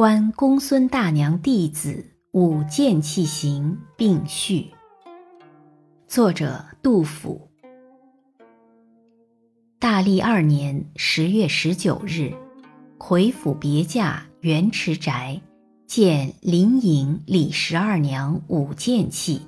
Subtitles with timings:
[0.00, 4.70] 观公孙大娘弟子舞剑器行并序。
[6.08, 7.50] 作者杜甫。
[9.78, 12.32] 大历二年十月十九日，
[12.96, 15.42] 魁府别驾元池宅，
[15.86, 19.42] 见林颖李十二娘舞剑器，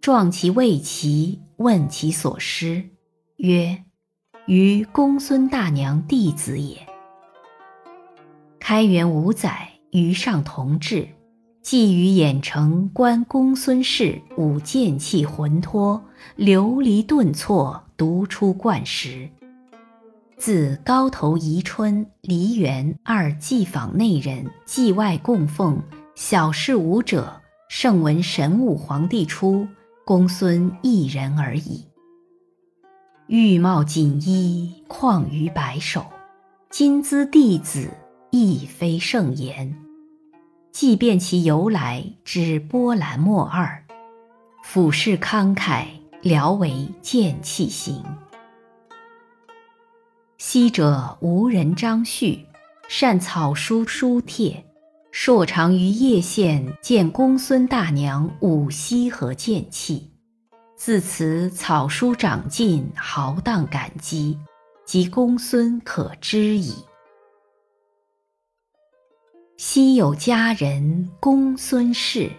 [0.00, 2.88] 状其未齐，问其所失，
[3.36, 3.84] 曰
[4.48, 6.88] ：“于公孙大娘弟子也。”
[8.70, 11.08] 开元五载，余上同治，
[11.62, 16.04] 寄于兖城观公孙氏舞剑器浑脱，
[16.36, 19.30] 流离顿挫，独出冠时。
[20.36, 25.80] 自高头宜春、梨园二祭坊内人，祭外供奉，
[26.14, 27.40] 小事舞者，
[27.70, 29.66] 圣闻神武皇帝出，
[30.04, 31.86] 公孙一人而已。
[33.28, 36.04] 玉帽锦衣，况于白首，
[36.68, 37.88] 金姿弟子。
[38.30, 39.74] 亦非圣言，
[40.70, 43.84] 即便其由来，之波澜莫二。
[44.62, 45.86] 俯视慷慨，
[46.20, 48.04] 聊为剑气行。
[50.36, 52.44] 昔者无人张旭，
[52.86, 54.66] 善草书书帖，
[55.10, 60.10] 硕长于叶县，见公孙大娘舞西河剑气，
[60.76, 64.38] 自此草书长进，豪荡感激，
[64.84, 66.74] 即公孙可知矣。
[69.60, 72.30] 昔有佳人公孙氏，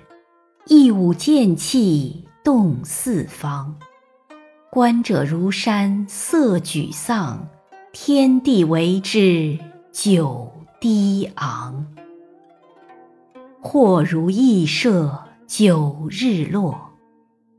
[0.68, 3.76] 一舞剑气动四方。
[4.72, 7.46] 观者如山色沮丧，
[7.92, 9.60] 天地为之
[9.92, 11.86] 久低昂。
[13.60, 16.90] 或如羿射九日落，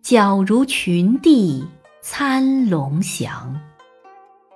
[0.03, 1.67] 皎如群帝
[2.01, 3.61] 参龙翔。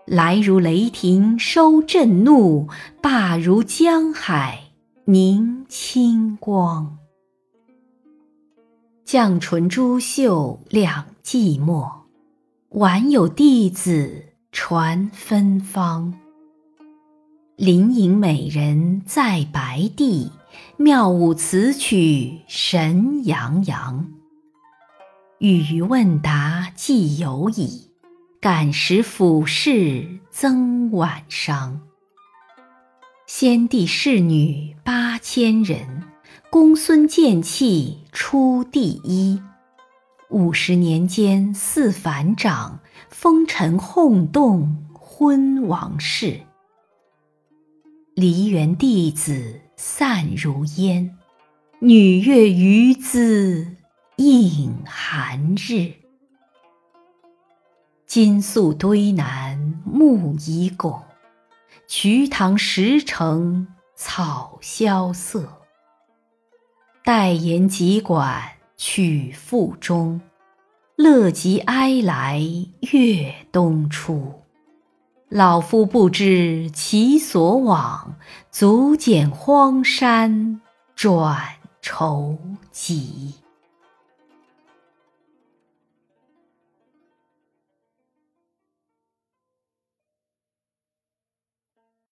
[0.07, 2.69] 来如雷霆收震怒，
[3.03, 4.64] 罢如江海。
[5.07, 6.97] 凝清光，
[9.05, 11.93] 绛唇珠袖两寂寞，
[12.71, 16.15] 晚有弟子传芬芳。
[17.57, 20.31] 林颖美人在白帝，
[20.79, 24.11] 妙舞此曲神洋洋。
[25.39, 27.91] 语于问答既有矣，
[28.41, 31.83] 感时俯视增晚伤。
[33.27, 36.03] 先帝侍女八千人，
[36.51, 39.41] 公孙剑气出第一。
[40.29, 46.43] 五十年间似反掌，风尘轰动昏王室。
[48.15, 51.17] 梨园弟子散如烟，
[51.79, 53.67] 女乐余姿
[54.17, 55.95] 映寒日。
[58.07, 61.03] 金粟堆南木已拱。
[61.87, 65.61] 瞿塘石城草萧瑟，
[67.05, 68.43] 待言急管
[68.77, 70.21] 曲复终。
[70.97, 72.41] 乐极哀来
[72.93, 74.43] 月东出。
[75.29, 78.17] 老夫不知其所往，
[78.51, 80.61] 足见荒山
[80.95, 82.39] 转愁
[82.71, 83.35] 急。